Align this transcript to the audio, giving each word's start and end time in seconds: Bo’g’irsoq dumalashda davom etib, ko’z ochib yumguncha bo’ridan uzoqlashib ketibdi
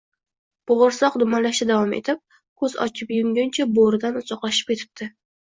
Bo’g’irsoq 0.69 1.17
dumalashda 1.23 1.67
davom 1.71 1.93
etib, 1.97 2.23
ko’z 2.63 2.75
ochib 2.87 3.13
yumguncha 3.19 3.69
bo’ridan 3.77 4.19
uzoqlashib 4.25 4.75
ketibdi 4.75 5.11